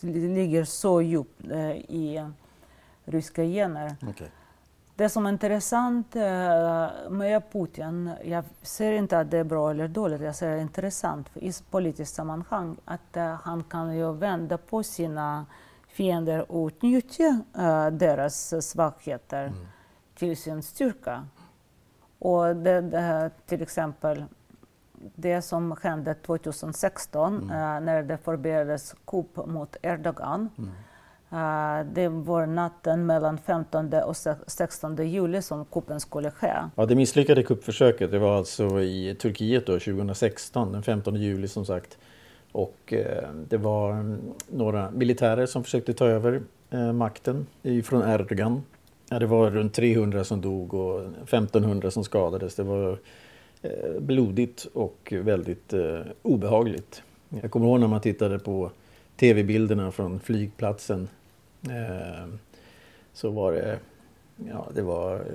[0.01, 2.31] det ligger så djupt äh, i
[3.05, 3.95] ryska gener.
[4.09, 4.27] Okay.
[4.95, 9.87] Det som är intressant eh, med Putin, jag ser inte att det är bra eller
[9.87, 14.83] dåligt, jag ser det intressant i politiskt sammanhang att eh, han kan ju vända på
[14.83, 15.45] sina
[15.87, 19.67] fiender och utnyttja uh, deras svagheter mm.
[20.17, 21.27] Till sin styrka.
[22.19, 24.23] Och det, det, till exempel
[25.15, 27.49] det som hände 2016 mm.
[27.49, 30.49] uh, när det förbereddes kupp mot Erdogan.
[30.57, 30.69] Mm.
[31.33, 34.15] Uh, det var natten mellan 15 och
[34.47, 36.53] 16 juli som kuppen skulle ske.
[36.75, 41.65] Ja, det misslyckade kuppförsöket det var alltså i Turkiet då, 2016, den 15 juli som
[41.65, 41.97] sagt.
[42.51, 47.47] Och eh, det var mm, några militärer som försökte ta över eh, makten
[47.83, 48.63] från Erdogan.
[49.09, 52.55] Ja, det var runt 300 som dog och 1500 som skadades.
[52.55, 52.99] Det var
[53.61, 57.01] eh, blodigt och väldigt eh, obehagligt.
[57.29, 58.71] Jag kommer ihåg när man tittade på
[59.15, 61.09] tv-bilderna från flygplatsen.
[61.61, 62.27] Eh,
[63.13, 63.79] så var det,
[64.49, 65.25] ja, det var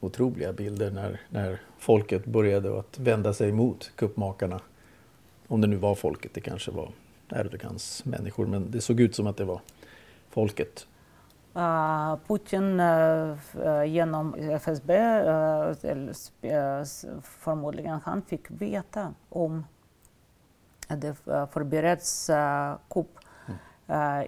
[0.00, 4.60] otroliga bilder när, när folket började att vända sig mot kuppmakarna.
[5.46, 6.90] Om det nu var folket, det kanske var
[7.28, 9.60] Erdogans människor, men det såg ut som att det var
[10.30, 10.86] folket.
[11.56, 14.92] Uh, Putin uh, genom FSB,
[17.22, 19.64] förmodligen han fick veta om
[20.88, 21.14] det
[21.52, 22.30] förbereds
[22.90, 23.18] kupp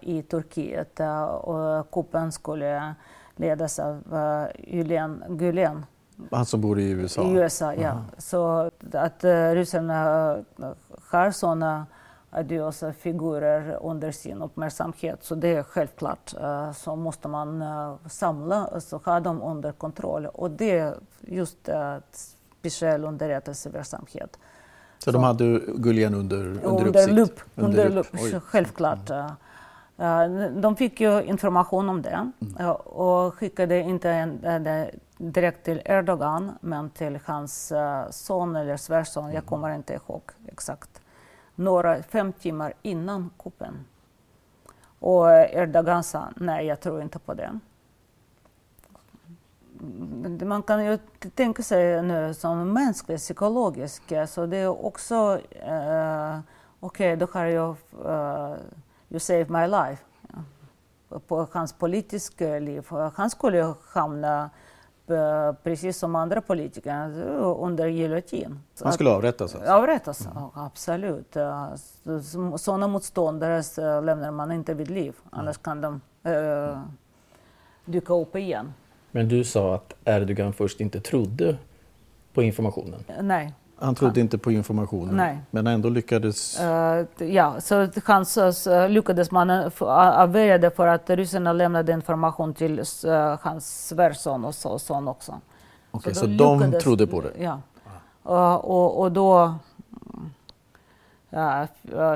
[0.01, 1.01] i Turkiet
[1.41, 2.95] och kuppen skulle
[3.37, 4.03] ledas av
[4.59, 5.87] Julian Gulen.
[6.31, 7.23] Han som bor i USA?
[7.23, 8.05] I USA, ja.
[8.19, 10.05] Så att ryssarna
[11.11, 11.87] har sådana
[12.31, 15.25] adiösa figurer under sin uppmärksamhet.
[15.25, 20.27] Så det är självklart uh, så måste man uh, samla, alltså ha dem under kontroll.
[20.27, 21.97] Och det är just uh,
[22.61, 24.39] speciell underrättelseverksamhet.
[24.99, 27.12] Så, så de hade Gullian under, under, under uppsikt?
[27.12, 29.11] Lupp, under, lupp, lupp självklart.
[29.11, 30.61] Mm.
[30.61, 32.71] De fick ju information om det mm.
[32.73, 34.87] och skickade inte en,
[35.19, 37.73] direkt till Erdogan men till hans
[38.11, 39.45] son eller svärson, jag mm.
[39.45, 41.01] kommer inte ihåg exakt
[41.57, 43.85] några fem timmar innan kuppen.
[44.99, 47.59] Och Erdogan sa nej, jag tror inte på det.
[50.45, 50.99] Man kan ju
[51.35, 56.38] tänka sig nu som mänskligt, psykologiskt, så det är också uh,
[56.81, 58.57] okej, okay, då har jag uh,
[59.09, 60.03] You saved my life.
[61.09, 61.19] Ja.
[61.19, 62.87] På hans politiska liv.
[63.14, 64.51] Han skulle hamna
[65.62, 67.21] precis som andra politiker,
[67.61, 68.61] under giljotin.
[68.83, 69.55] Han skulle avrättas?
[69.55, 69.73] Alltså.
[69.73, 70.42] Avrättas, mm.
[70.55, 71.37] absolut.
[72.57, 73.62] Sådana motståndare
[74.01, 75.40] lämnar man inte vid liv, mm.
[75.40, 76.81] annars kan de uh,
[77.85, 78.73] dyka upp igen.
[79.11, 81.57] Men du sa att Erdogan först inte trodde
[82.35, 83.05] på informationen?
[83.21, 83.55] Nej.
[83.79, 85.39] Han trodde inte på informationen, Nej.
[85.51, 86.61] men ändå lyckades...
[86.61, 92.55] Uh, ja, så han så lyckades man uh, avvärja det för att ryssarna lämnade information
[92.55, 95.33] till uh, hans svärson och så, son också.
[95.33, 97.33] Okej, okay, så, så de lyckades, trodde på det?
[97.39, 97.61] Ja.
[98.27, 99.55] Uh, och, och då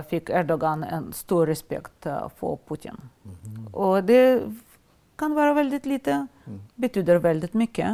[0.08, 2.02] fick Erdogan en stor respekt
[2.36, 2.96] för Putin.
[3.44, 3.66] Mm.
[3.74, 4.42] Och det
[5.16, 6.60] kan vara väldigt lite, mm.
[6.74, 7.90] betyder väldigt mycket.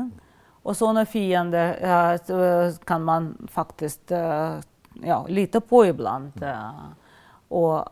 [0.66, 1.78] Och sådana fiender
[2.10, 4.54] äh, kan man faktiskt äh,
[5.02, 6.70] ja, lita på ibland äh,
[7.48, 7.88] och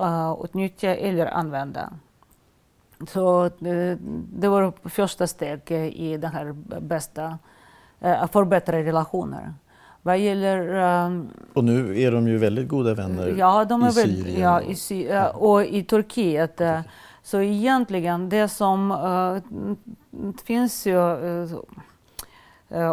[0.00, 1.92] äh, utnyttja eller använda.
[3.08, 3.98] Så det,
[4.32, 7.38] det var första steget i det här bästa,
[8.00, 9.54] att förbättra relationer.
[10.02, 10.74] Vad gäller...
[11.06, 14.40] Um, och nu är de ju väldigt goda vänner ja, de är i väldigt, Syrien.
[14.40, 16.56] Ja, i Sy och i Turkiet.
[16.56, 16.86] Turkiet.
[17.22, 18.94] Så egentligen det som
[20.44, 21.58] finns ju Eh,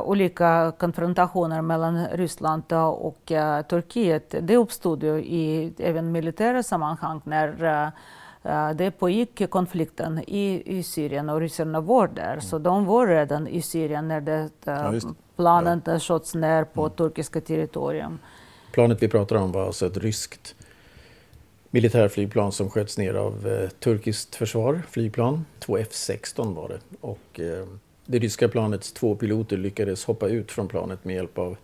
[0.04, 3.32] olika konfrontationer mellan Ryssland och
[3.70, 4.36] Turkiet.
[4.42, 11.30] Det uppstod ju i även militära sammanhang när uh, det pågick konflikten i, i Syrien
[11.30, 12.32] och ryssarna var där.
[12.32, 12.42] Mm.
[12.42, 14.94] Så de var redan i Syrien när det, ja,
[15.36, 16.00] planen ja.
[16.00, 16.96] sköts ner på mm.
[16.96, 18.20] turkiska territorium.
[18.72, 20.56] Planet vi pratar om var alltså ett ryskt
[21.70, 25.46] militärflygplan som sköts ner av eh, turkiskt försvar, flygplan.
[25.60, 26.80] Två F16 var det.
[27.02, 27.66] Och, eh,
[28.06, 31.58] det ryska planets två piloter lyckades hoppa ut från planet med hjälp av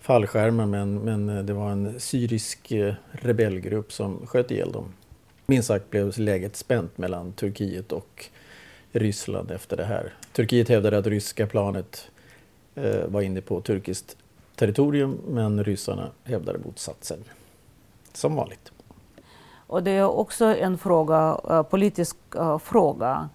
[0.00, 4.92] fallskärmar men, men eh, det var en syrisk eh, rebellgrupp som sköt ihjäl dem.
[5.46, 8.26] Minst sagt blev läget spänt mellan Turkiet och
[8.92, 10.14] Ryssland efter det här.
[10.32, 12.10] Turkiet hävdade att ryska planet
[12.74, 14.16] eh, var inne på turkiskt
[14.56, 17.24] territorium men ryssarna hävdade motsatsen.
[18.12, 18.72] Som vanligt.
[19.66, 22.16] Och det är också en fråga, eh, politisk
[22.62, 23.28] fråga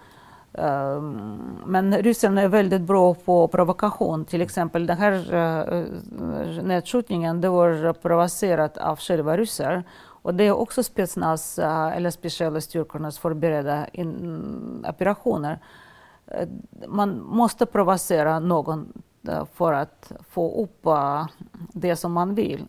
[1.65, 4.25] men ryssarna är väldigt bra på provokation.
[4.25, 9.84] Till exempel den här uh, nedskjutningen det var provocerat av själva ryssar.
[9.97, 13.88] Och det är också spetsnaz, uh, eller speciella styrkornas förberedda
[14.89, 15.59] operationer.
[16.88, 18.93] Man måste provocera någon
[19.53, 20.88] för att få upp
[21.73, 22.65] det som man vill.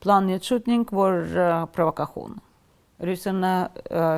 [0.00, 2.40] Plannedskjutning var provokation
[2.98, 3.68] ryssarna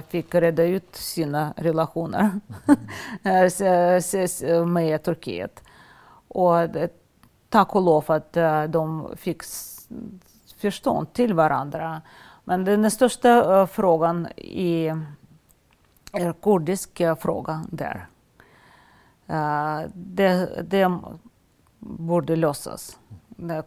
[0.09, 2.41] fick reda ut sina relationer
[4.67, 5.63] med Turkiet.
[6.29, 6.91] Och det,
[7.49, 8.33] tack och lov att
[8.69, 9.43] de fick
[10.57, 12.03] förstånd till varandra.
[12.45, 14.87] Men den största frågan i,
[16.13, 18.07] är kurdisk fråga där.
[19.31, 20.99] Uh, det, det
[21.79, 22.99] borde lösas.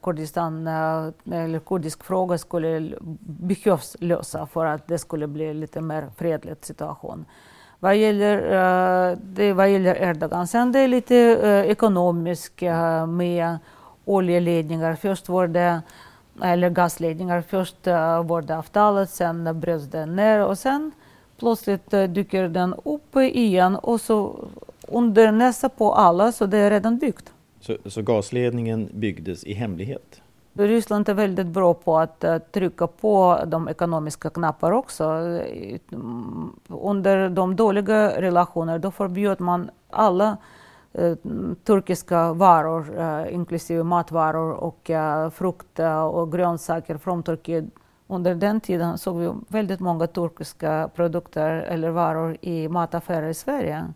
[0.01, 6.55] Kurdistan, eller kurdisk fråga skulle behövs lösa för att det skulle bli lite mer fredlig
[6.61, 7.25] situation.
[7.79, 13.57] Vad gäller, eh, det, vad gäller Erdogan, sen det är lite eh, ekonomiskt eh, med
[14.05, 14.95] oljeledningar.
[14.95, 15.81] Först var det
[16.41, 17.41] eller gasledningar.
[17.41, 17.87] Först
[18.23, 20.91] var det avtalet, sen bröts det ner och sen
[21.39, 24.47] plötsligt dyker den upp igen och så
[24.87, 27.33] under nästa på alla så det är redan byggt.
[27.61, 30.21] Så, så gasledningen byggdes i hemlighet?
[30.53, 35.03] Ryssland är väldigt bra på att eh, trycka på de ekonomiska knappar också.
[36.67, 40.37] Under de dåliga relationerna då förbjöd man alla
[40.93, 41.15] Eh,
[41.63, 47.65] turkiska varor, eh, inklusive matvaror och eh, frukt eh, och grönsaker från Turkiet.
[48.07, 53.93] Under den tiden såg vi väldigt många turkiska produkter eller varor i mataffärer i Sverige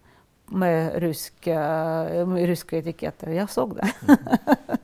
[0.54, 3.32] med, rysk, med ryska etiketter.
[3.32, 3.91] Jag såg det.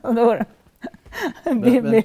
[0.08, 0.44] Mm.
[1.44, 2.02] Men, men,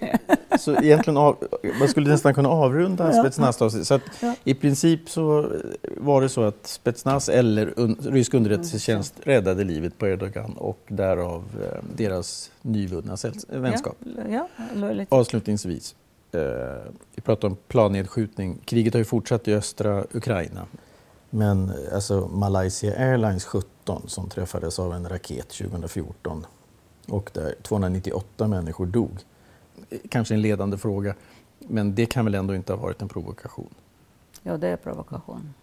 [0.59, 1.47] så egentligen av,
[1.80, 3.24] man skulle nästan kunna avrunda ja.
[3.24, 3.88] Spetsnaz.
[3.88, 4.36] Så att ja.
[4.43, 5.51] I princip så
[5.97, 9.36] var det så att Spetsnaz eller un, rysk underrättelsetjänst mm.
[9.36, 13.97] räddade livet på Erdogan och därav eh, deras nyvunna vänskap.
[14.30, 14.47] Ja.
[14.76, 15.95] Ja, Avslutningsvis,
[16.32, 16.41] eh,
[17.16, 18.57] vi pratar om plannedskjutning.
[18.66, 20.66] Kriget har ju fortsatt i östra Ukraina.
[21.30, 26.45] Men alltså Malaysia Airlines 17 som träffades av en raket 2014
[27.07, 29.19] och där 298 människor dog.
[30.09, 31.15] Kanske en ledande fråga,
[31.59, 33.73] men det kan väl ändå inte ha varit en provokation?
[34.43, 35.53] Ja, det är provokation.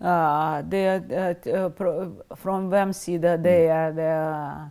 [0.00, 3.76] Uh, det, uh, från vems sida det mm.
[3.76, 4.70] är det.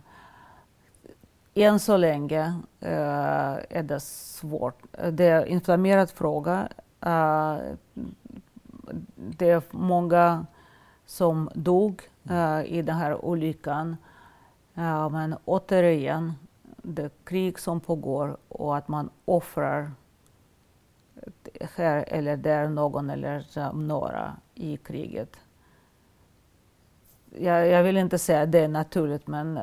[1.54, 2.46] Än så länge
[2.82, 4.82] uh, är det svårt.
[5.10, 6.68] Det är en inflammerad fråga.
[7.06, 7.58] Uh,
[9.14, 10.46] det är många
[11.06, 13.96] som dog uh, i den här olyckan.
[14.78, 16.32] Uh, men återigen,
[16.76, 19.90] det krig som pågår och att man offrar
[21.76, 25.36] här eller där någon eller några i kriget.
[27.38, 29.54] Jag, jag vill inte säga att det är naturligt, men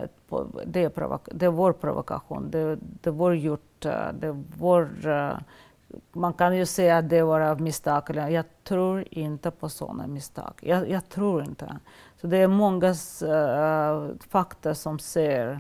[0.66, 2.52] det är, provoka det är vår provokation.
[2.52, 3.86] Det, det är vår gjort.
[3.86, 4.90] Eh, det är vår,
[6.12, 8.04] man kan ju säga att det var av misstag.
[8.30, 10.54] Jag tror inte på sådana misstag.
[10.62, 11.78] Jag, jag tror inte.
[12.22, 15.60] Så det är många uh, fakta som säger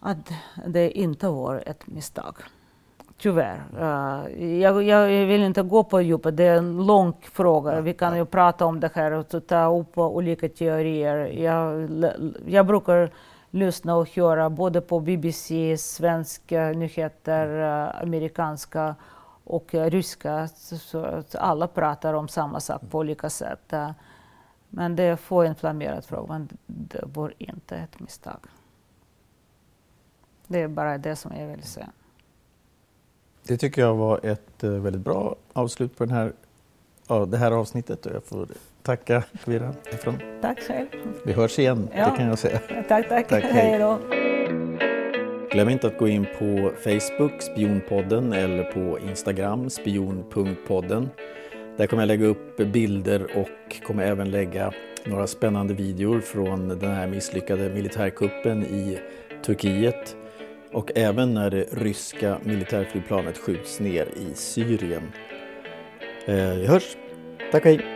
[0.00, 0.32] att
[0.66, 2.36] det inte var ett misstag.
[3.18, 3.62] Tyvärr.
[3.80, 7.80] Uh, jag, jag, vill inte gå på djupet, det är en lång fråga.
[7.80, 11.26] Vi kan ju prata om det här och ta upp olika teorier.
[11.26, 11.88] Jag,
[12.46, 13.10] jag brukar
[13.54, 18.94] lyssna och höra både på BBC, svenska nyheter, eh, amerikanska
[19.44, 20.48] och eh, ryska.
[20.48, 23.72] Så, att alla pratar om samma sak på olika sätt.
[23.72, 23.90] Eh,
[24.68, 28.40] men det är få inflammerad fråga, men det var inte ett misstag.
[30.46, 31.90] Det är bara det som jag vill säga.
[33.42, 36.32] Det tycker jag var ett väldigt bra avslut på den här,
[37.26, 38.48] det här avsnittet jag får
[38.82, 39.74] tacka Kviran.
[40.40, 40.86] Tack själv.
[41.24, 42.10] Vi hörs igen, ja.
[42.10, 42.58] det kan jag säga.
[42.88, 43.28] Tack, tack.
[43.28, 43.98] tack hej då.
[45.50, 51.10] Glöm inte att gå in på Facebook, Spionpodden, eller på Instagram, spion.podden.
[51.76, 54.72] Där kommer jag lägga upp bilder och kommer även lägga
[55.04, 58.98] några spännande videor från den här misslyckade militärkuppen i
[59.44, 60.16] Turkiet
[60.72, 65.12] och även när det ryska militärflygplanet skjuts ner i Syrien.
[66.26, 66.96] Eh, vi hörs!
[67.52, 67.91] Tack och hej!